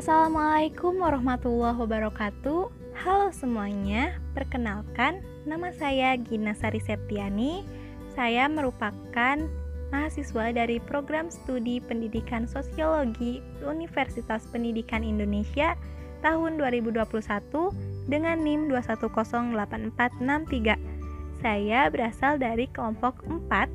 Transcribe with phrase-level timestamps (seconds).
[0.00, 2.72] Assalamualaikum warahmatullahi wabarakatuh.
[3.04, 7.68] Halo semuanya, perkenalkan nama saya Gina Sari Septiani.
[8.16, 9.36] Saya merupakan
[9.92, 15.76] mahasiswa dari program studi Pendidikan Sosiologi Universitas Pendidikan Indonesia
[16.24, 16.96] tahun 2021
[18.08, 20.80] dengan NIM 2108463.
[21.44, 23.68] Saya berasal dari kelompok 4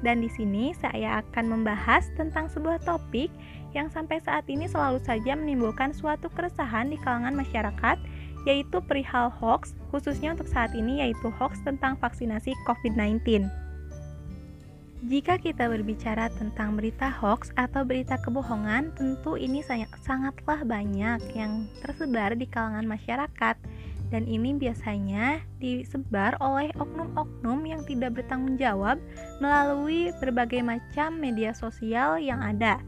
[0.00, 3.28] dan di sini saya akan membahas tentang sebuah topik
[3.76, 8.00] yang sampai saat ini selalu saja menimbulkan suatu keresahan di kalangan masyarakat
[8.48, 13.44] yaitu perihal hoax, khususnya untuk saat ini yaitu hoax tentang vaksinasi COVID-19.
[15.06, 19.60] Jika kita berbicara tentang berita hoax atau berita kebohongan, tentu ini
[20.00, 23.60] sangatlah banyak yang tersebar di kalangan masyarakat
[24.08, 29.02] dan ini biasanya disebar oleh oknum-oknum yang tidak bertanggung jawab
[29.42, 32.78] melalui berbagai macam media sosial yang ada.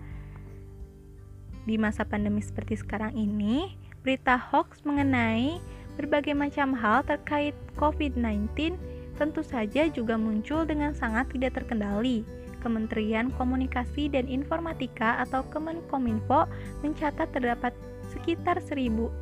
[1.69, 5.61] Di masa pandemi seperti sekarang ini, berita hoax mengenai
[6.01, 8.73] berbagai macam hal terkait COVID-19
[9.21, 12.25] tentu saja juga muncul dengan sangat tidak terkendali.
[12.65, 16.49] Kementerian Komunikasi dan Informatika atau Kemenkominfo
[16.81, 17.77] mencatat terdapat
[18.17, 19.21] sekitar 1.600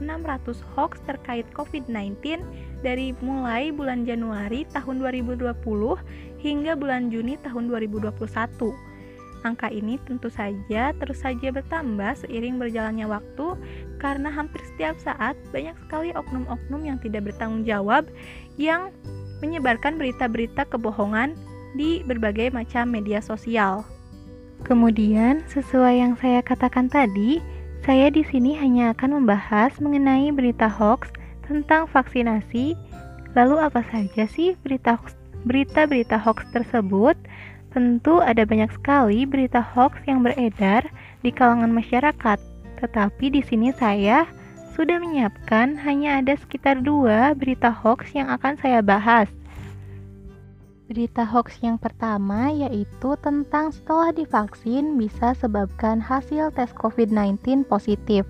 [0.79, 2.47] hoax terkait COVID-19
[2.87, 5.51] dari mulai bulan Januari tahun 2020
[6.39, 8.86] hingga bulan Juni tahun 2021.
[9.47, 13.55] Angka ini tentu saja terus saja bertambah seiring berjalannya waktu
[14.03, 18.11] karena hampir setiap saat banyak sekali oknum-oknum yang tidak bertanggung jawab
[18.59, 18.91] yang
[19.39, 21.39] menyebarkan berita-berita kebohongan
[21.79, 23.87] di berbagai macam media sosial.
[24.65, 27.39] Kemudian, sesuai yang saya katakan tadi,
[27.85, 31.13] saya di sini hanya akan membahas mengenai berita hoax
[31.47, 32.75] tentang vaksinasi.
[33.37, 34.97] Lalu apa saja sih berita
[35.47, 37.15] berita-berita hoax tersebut?
[37.77, 40.89] Tentu ada banyak sekali berita hoax yang beredar
[41.21, 42.41] di kalangan masyarakat.
[42.81, 44.25] Tetapi di sini saya
[44.73, 49.29] sudah menyiapkan hanya ada sekitar dua berita hoax yang akan saya bahas.
[50.89, 58.25] Berita hoax yang pertama yaitu tentang setelah divaksin bisa sebabkan hasil tes COVID-19 positif.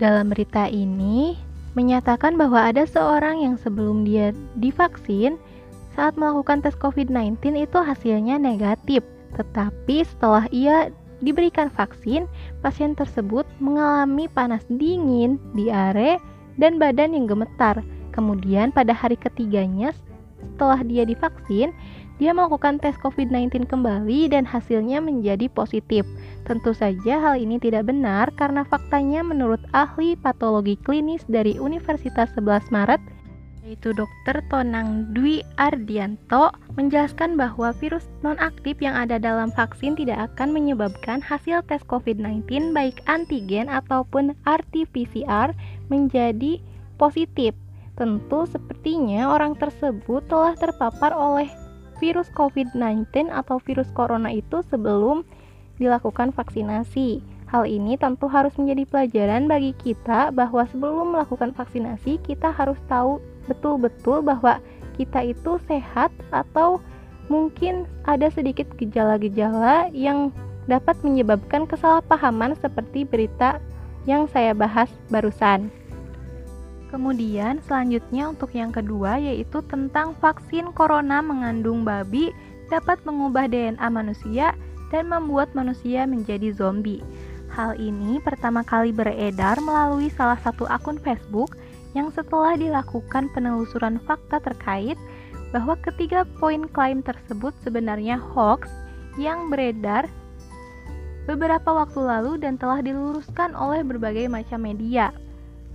[0.00, 1.36] Dalam berita ini
[1.76, 5.36] menyatakan bahwa ada seorang yang sebelum dia divaksin
[5.98, 9.02] saat melakukan tes COVID-19 itu hasilnya negatif,
[9.34, 12.30] tetapi setelah ia diberikan vaksin,
[12.62, 16.22] pasien tersebut mengalami panas dingin, diare,
[16.54, 17.82] dan badan yang gemetar.
[18.14, 19.90] Kemudian pada hari ketiganya
[20.38, 21.74] setelah dia divaksin,
[22.22, 26.06] dia melakukan tes COVID-19 kembali dan hasilnya menjadi positif.
[26.46, 32.70] Tentu saja hal ini tidak benar karena faktanya menurut ahli patologi klinis dari Universitas 11
[32.70, 33.02] Maret
[33.66, 34.40] yaitu Dr.
[34.48, 41.64] Tonang Dwi Ardianto menjelaskan bahwa virus non-aktif yang ada dalam vaksin tidak akan menyebabkan hasil
[41.66, 45.52] tes COVID-19 baik antigen ataupun RT-PCR
[45.90, 46.62] menjadi
[46.96, 47.52] positif.
[47.98, 51.50] Tentu sepertinya orang tersebut telah terpapar oleh
[51.98, 55.26] virus COVID-19 atau virus corona itu sebelum
[55.82, 57.22] dilakukan vaksinasi.
[57.48, 63.18] Hal ini tentu harus menjadi pelajaran bagi kita bahwa sebelum melakukan vaksinasi kita harus tahu
[63.48, 64.60] betul-betul bahwa
[65.00, 66.82] kita itu sehat atau
[67.32, 70.30] mungkin ada sedikit gejala-gejala yang
[70.68, 73.56] dapat menyebabkan kesalahpahaman seperti berita
[74.04, 75.72] yang saya bahas barusan.
[76.88, 82.32] Kemudian selanjutnya untuk yang kedua yaitu tentang vaksin corona mengandung babi
[82.72, 84.56] dapat mengubah DNA manusia
[84.88, 87.04] dan membuat manusia menjadi zombie.
[87.52, 91.56] Hal ini pertama kali beredar melalui salah satu akun Facebook
[91.96, 94.98] yang setelah dilakukan penelusuran fakta terkait
[95.52, 98.68] bahwa ketiga poin klaim tersebut sebenarnya hoax
[99.16, 100.04] yang beredar
[101.24, 105.12] beberapa waktu lalu dan telah diluruskan oleh berbagai macam media.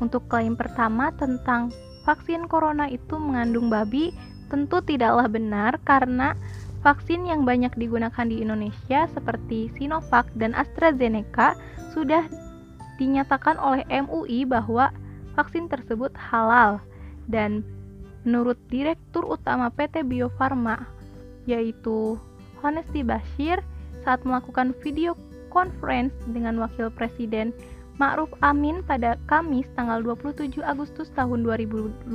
[0.02, 1.70] Untuk klaim pertama tentang
[2.06, 4.14] vaksin corona itu mengandung babi
[4.50, 6.38] tentu tidaklah benar karena
[6.86, 11.58] vaksin yang banyak digunakan di Indonesia seperti Sinovac dan AstraZeneca
[11.96, 12.28] sudah
[13.02, 14.94] dinyatakan oleh MUI bahwa
[15.34, 16.82] vaksin tersebut halal
[17.28, 17.66] dan
[18.24, 20.88] menurut Direktur Utama PT Bio Farma
[21.50, 22.16] yaitu
[22.64, 23.60] Honesti Bashir
[24.08, 25.16] saat melakukan video
[25.52, 27.52] conference dengan Wakil Presiden
[28.02, 32.10] Ma'ruf Amin pada Kamis tanggal 27 Agustus tahun 2020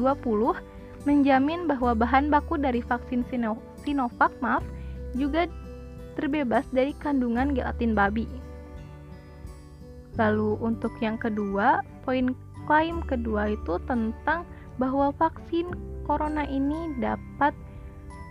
[1.06, 3.23] menjamin bahwa bahan baku dari vaksin
[3.85, 4.67] Sinovac maaf
[5.15, 5.47] juga
[6.19, 8.26] terbebas dari kandungan gelatin babi.
[10.19, 12.35] Lalu untuk yang kedua, poin
[12.69, 14.44] klaim kedua itu tentang
[14.76, 15.73] bahwa vaksin
[16.05, 17.56] corona ini dapat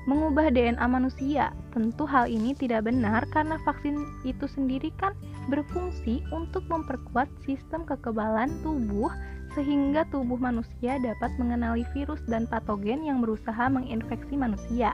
[0.07, 1.51] mengubah DNA manusia.
[1.75, 5.12] Tentu hal ini tidak benar karena vaksin itu sendiri kan
[5.51, 9.12] berfungsi untuk memperkuat sistem kekebalan tubuh
[9.57, 14.94] sehingga tubuh manusia dapat mengenali virus dan patogen yang berusaha menginfeksi manusia.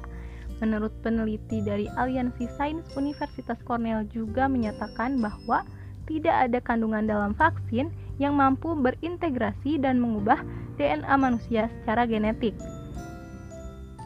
[0.64, 5.68] Menurut peneliti dari Aliansi Sains Universitas Cornell juga menyatakan bahwa
[6.08, 10.42] tidak ada kandungan dalam vaksin yang mampu berintegrasi dan mengubah
[10.78, 12.54] DNA manusia secara genetik.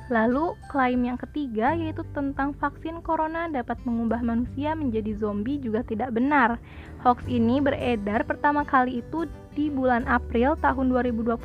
[0.08, 6.16] Lalu, klaim yang ketiga yaitu tentang vaksin corona dapat mengubah manusia menjadi zombie juga tidak
[6.16, 6.56] benar.
[7.04, 11.44] Hoax ini beredar pertama kali itu di bulan April tahun 2021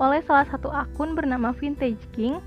[0.00, 2.40] oleh salah satu akun bernama Vintage King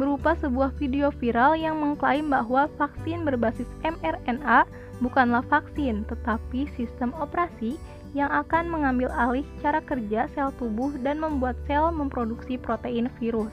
[0.00, 4.64] berupa sebuah video viral yang mengklaim bahwa vaksin berbasis mRNA
[5.04, 7.76] bukanlah vaksin, tetapi sistem operasi
[8.12, 13.52] yang akan mengambil alih cara kerja sel tubuh dan membuat sel memproduksi protein virus.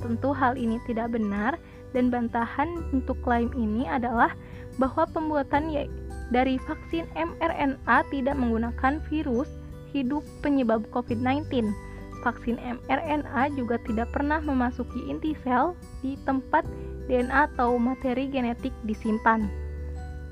[0.00, 1.56] Tentu hal ini tidak benar
[1.96, 4.34] dan bantahan untuk klaim ini adalah
[4.76, 5.86] bahwa pembuatan ya,
[6.34, 9.48] dari vaksin mRNA tidak menggunakan virus
[9.94, 11.70] hidup penyebab COVID-19.
[12.26, 16.66] Vaksin mRNA juga tidak pernah memasuki inti sel di tempat
[17.06, 19.63] DNA atau materi genetik disimpan.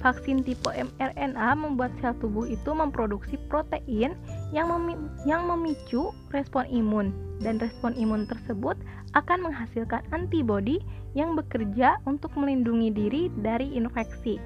[0.02, 4.18] Vaksin tipe mRNA membuat sel tubuh itu memproduksi protein
[4.50, 8.74] yang, memi yang memicu respon imun, dan respon imun tersebut
[9.14, 10.82] akan menghasilkan antibodi
[11.14, 14.42] yang bekerja untuk melindungi diri dari infeksi.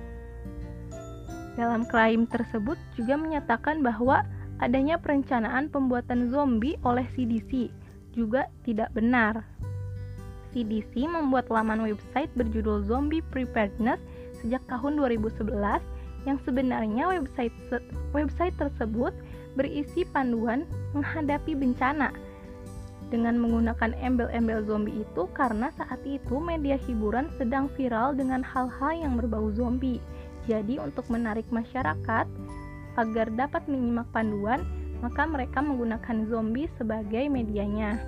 [1.56, 4.28] Dalam klaim tersebut juga menyatakan bahwa
[4.60, 7.72] adanya perencanaan pembuatan zombie oleh CDC
[8.12, 9.40] juga tidak benar.
[10.52, 14.00] CDC membuat laman website berjudul Zombie Preparedness
[14.46, 15.50] sejak tahun 2011
[16.22, 17.54] yang sebenarnya website
[18.14, 19.10] website tersebut
[19.58, 20.62] berisi panduan
[20.94, 22.14] menghadapi bencana
[23.10, 29.14] dengan menggunakan embel-embel zombie itu karena saat itu media hiburan sedang viral dengan hal-hal yang
[29.14, 30.02] berbau zombie.
[30.50, 32.26] Jadi untuk menarik masyarakat
[32.98, 34.62] agar dapat menyimak panduan,
[35.02, 37.98] maka mereka menggunakan zombie sebagai medianya.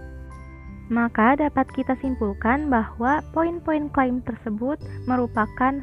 [0.90, 5.78] Maka dapat kita simpulkan bahwa poin-poin klaim tersebut merupakan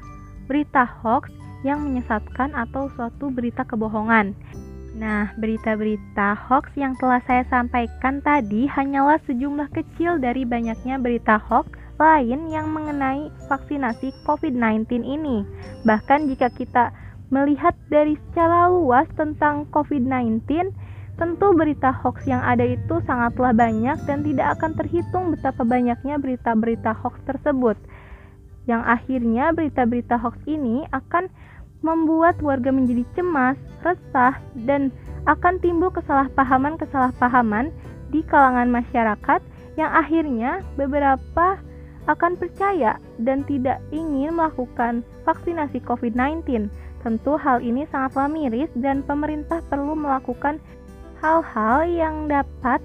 [0.45, 1.29] berita hoax
[1.65, 4.37] yang menyesatkan atau suatu berita kebohongan.
[4.95, 11.67] Nah, berita-berita hoax yang telah saya sampaikan tadi hanyalah sejumlah kecil dari banyaknya berita hoax
[11.99, 15.43] lain yang mengenai vaksinasi COVID-19 ini.
[15.83, 16.95] Bahkan jika kita
[17.27, 20.71] melihat dari secara luas tentang COVID-19,
[21.15, 26.91] tentu berita hoax yang ada itu sangatlah banyak dan tidak akan terhitung betapa banyaknya berita-berita
[27.03, 27.79] hoax tersebut
[28.65, 31.29] yang akhirnya berita-berita hoax ini akan
[31.85, 34.89] membuat warga menjadi cemas, resah, dan
[35.29, 37.69] akan timbul kesalahpahaman-kesalahpahaman
[38.09, 39.41] di kalangan masyarakat
[39.77, 41.61] yang akhirnya beberapa
[42.05, 46.69] akan percaya dan tidak ingin melakukan vaksinasi COVID-19.
[47.01, 50.57] Tentu hal ini sangatlah miris dan pemerintah perlu melakukan
[51.21, 52.81] hal-hal yang dapat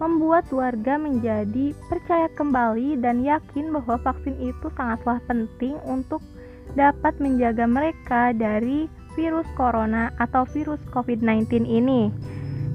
[0.00, 6.24] membuat warga menjadi percaya kembali dan yakin bahwa vaksin itu sangatlah penting untuk
[6.72, 12.08] dapat menjaga mereka dari virus corona atau virus COVID-19 ini.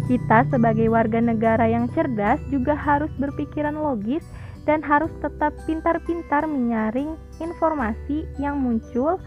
[0.06, 4.22] Kita sebagai warga negara yang cerdas juga harus berpikiran logis
[4.70, 9.18] dan harus tetap pintar-pintar menyaring informasi yang muncul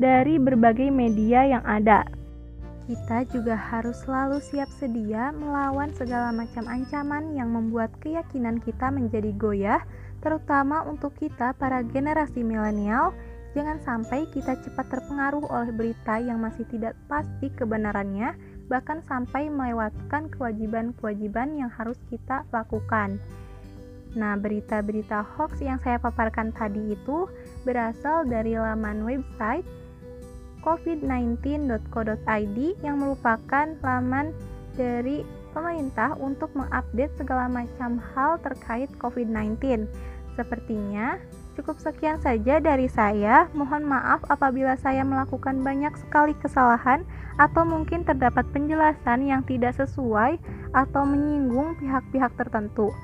[0.00, 2.08] dari berbagai media yang ada.
[2.90, 9.30] Kita juga harus selalu siap sedia melawan segala macam ancaman yang membuat keyakinan kita menjadi
[9.38, 9.78] goyah,
[10.18, 13.14] terutama untuk kita para generasi milenial.
[13.54, 18.34] Jangan sampai kita cepat terpengaruh oleh berita yang masih tidak pasti kebenarannya,
[18.66, 23.22] bahkan sampai melewatkan kewajiban-kewajiban yang harus kita lakukan.
[24.18, 27.30] Nah, berita-berita hoax yang saya paparkan tadi itu
[27.62, 29.62] berasal dari laman website
[30.64, 34.32] covid19.co.id yang merupakan laman
[34.78, 39.86] dari pemerintah untuk mengupdate segala macam hal terkait COVID-19.
[40.38, 41.18] Sepertinya
[41.58, 43.50] cukup sekian saja dari saya.
[43.52, 47.04] Mohon maaf apabila saya melakukan banyak sekali kesalahan
[47.36, 50.38] atau mungkin terdapat penjelasan yang tidak sesuai
[50.72, 52.94] atau menyinggung pihak-pihak tertentu.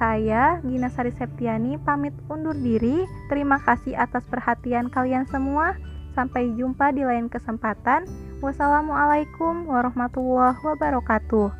[0.00, 3.04] Saya, Gina Sari Septiani, pamit undur diri.
[3.28, 5.76] Terima kasih atas perhatian kalian semua.
[6.16, 8.08] Sampai jumpa di lain kesempatan.
[8.40, 11.59] Wassalamualaikum warahmatullahi wabarakatuh.